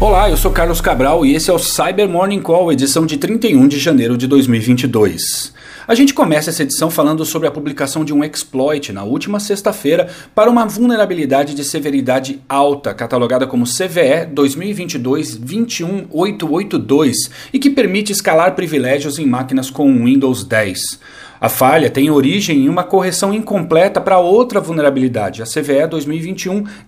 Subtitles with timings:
[0.00, 3.66] Olá, eu sou Carlos Cabral e esse é o Cyber Morning Call, edição de 31
[3.66, 5.52] de janeiro de 2022.
[5.88, 10.08] A gente começa essa edição falando sobre a publicação de um exploit na última sexta-feira
[10.36, 17.14] para uma vulnerabilidade de severidade alta, catalogada como CVE 2022-21882
[17.52, 20.78] e que permite escalar privilégios em máquinas com Windows 10.
[21.40, 25.86] A falha tem origem em uma correção incompleta para outra vulnerabilidade, a CVE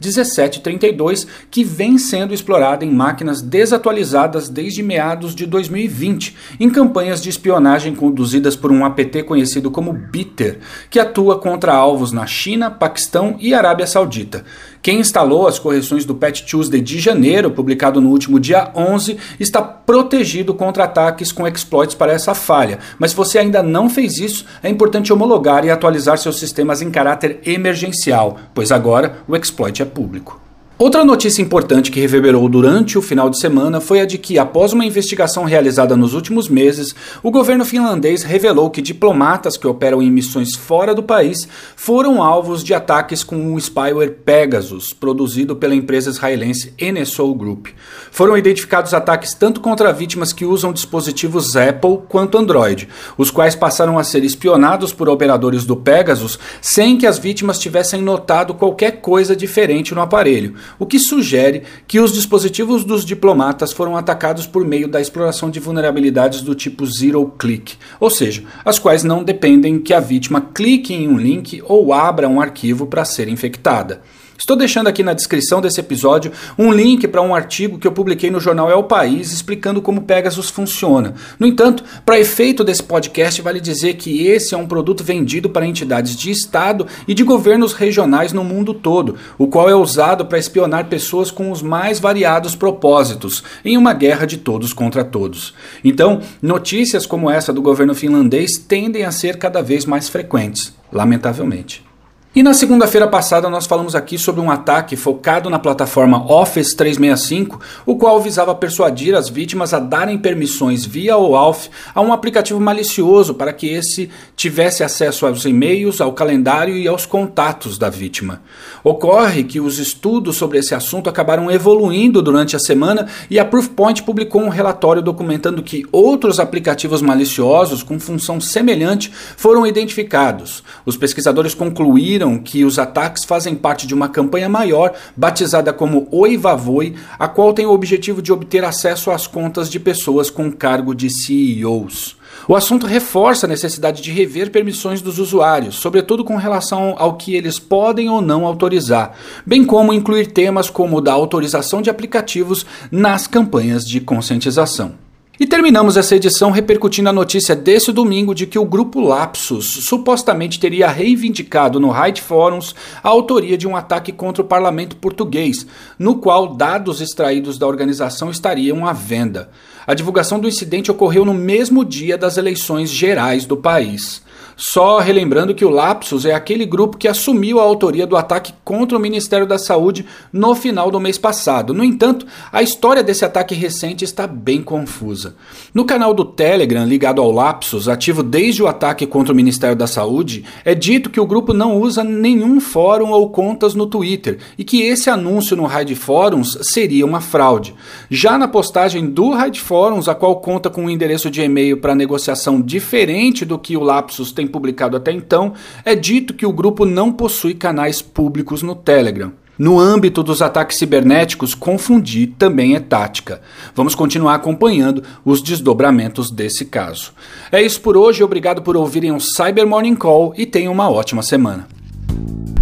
[0.00, 7.28] 2021-1732, que vem sendo explorada em máquinas desatualizadas desde meados de 2020, em campanhas de
[7.28, 10.58] espionagem conduzidas por um APT conhecido como Bitter,
[10.90, 14.44] que atua contra alvos na China, Paquistão e Arábia Saudita.
[14.82, 19.60] Quem instalou as correções do Patch Tuesday de janeiro, publicado no último dia 11, está
[19.60, 22.78] protegido contra ataques com exploits para essa falha.
[22.98, 26.90] Mas se você ainda não fez isso, é importante homologar e atualizar seus sistemas em
[26.90, 30.40] caráter emergencial, pois agora o exploit é público.
[30.82, 34.72] Outra notícia importante que reverberou durante o final de semana foi a de que, após
[34.72, 40.10] uma investigação realizada nos últimos meses, o governo finlandês revelou que diplomatas que operam em
[40.10, 46.08] missões fora do país foram alvos de ataques com o spyware Pegasus, produzido pela empresa
[46.08, 47.66] israelense NSO Group.
[48.10, 53.98] Foram identificados ataques tanto contra vítimas que usam dispositivos Apple quanto Android, os quais passaram
[53.98, 59.36] a ser espionados por operadores do Pegasus sem que as vítimas tivessem notado qualquer coisa
[59.36, 64.88] diferente no aparelho o que sugere que os dispositivos dos diplomatas foram atacados por meio
[64.88, 69.94] da exploração de vulnerabilidades do tipo zero click, ou seja, as quais não dependem que
[69.94, 74.02] a vítima clique em um link ou abra um arquivo para ser infectada.
[74.40, 78.30] Estou deixando aqui na descrição desse episódio um link para um artigo que eu publiquei
[78.30, 81.12] no jornal É o País explicando como Pegasus funciona.
[81.38, 85.66] No entanto, para efeito desse podcast, vale dizer que esse é um produto vendido para
[85.66, 90.38] entidades de Estado e de governos regionais no mundo todo, o qual é usado para
[90.38, 95.52] espionar pessoas com os mais variados propósitos, em uma guerra de todos contra todos.
[95.84, 101.89] Então, notícias como essa do governo finlandês tendem a ser cada vez mais frequentes, lamentavelmente.
[102.32, 107.60] E na segunda-feira passada nós falamos aqui sobre um ataque focado na plataforma Office 365,
[107.84, 113.34] o qual visava persuadir as vítimas a darem permissões via OAuth a um aplicativo malicioso
[113.34, 118.40] para que esse tivesse acesso aos e-mails, ao calendário e aos contatos da vítima.
[118.84, 124.04] Ocorre que os estudos sobre esse assunto acabaram evoluindo durante a semana e a Proofpoint
[124.04, 130.62] publicou um relatório documentando que outros aplicativos maliciosos com função semelhante foram identificados.
[130.86, 136.36] Os pesquisadores concluíram que os ataques fazem parte de uma campanha maior batizada como Oi
[136.36, 140.94] Vavoi, a qual tem o objetivo de obter acesso às contas de pessoas com cargo
[140.94, 142.16] de CEOs.
[142.48, 147.34] O assunto reforça a necessidade de rever permissões dos usuários, sobretudo com relação ao que
[147.34, 149.12] eles podem ou não autorizar,
[149.44, 155.09] bem como incluir temas como o da autorização de aplicativos nas campanhas de conscientização.
[155.42, 160.60] E terminamos essa edição repercutindo a notícia desse domingo de que o grupo Lapsus supostamente
[160.60, 165.66] teria reivindicado no Right Forums a autoria de um ataque contra o parlamento português,
[165.98, 169.48] no qual dados extraídos da organização estariam à venda.
[169.86, 174.22] A divulgação do incidente ocorreu no mesmo dia das eleições gerais do país.
[174.62, 178.98] Só relembrando que o Lapsus é aquele grupo que assumiu a autoria do ataque contra
[178.98, 181.72] o Ministério da Saúde no final do mês passado.
[181.72, 185.34] No entanto, a história desse ataque recente está bem confusa.
[185.72, 189.86] No canal do Telegram ligado ao Lapsus, ativo desde o ataque contra o Ministério da
[189.86, 194.62] Saúde, é dito que o grupo não usa nenhum fórum ou contas no Twitter e
[194.62, 197.74] que esse anúncio no Raid Forums seria uma fraude.
[198.10, 201.94] Já na postagem do Raid Forums, a qual conta com um endereço de e-mail para
[201.94, 206.84] negociação diferente do que o Lapsus tem publicado até então, é dito que o grupo
[206.84, 209.32] não possui canais públicos no Telegram.
[209.60, 213.42] No âmbito dos ataques cibernéticos, confundir também é tática.
[213.74, 217.12] Vamos continuar acompanhando os desdobramentos desse caso.
[217.52, 221.22] É isso por hoje, obrigado por ouvirem o Cyber Morning Call e tenham uma ótima
[221.22, 221.68] semana.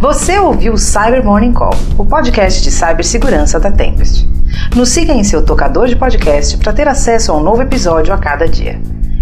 [0.00, 4.28] Você ouviu o Cyber Morning Call, o podcast de cibersegurança da Tempest.
[4.74, 8.18] Nos siga em seu tocador de podcast para ter acesso a um novo episódio a
[8.18, 8.80] cada dia.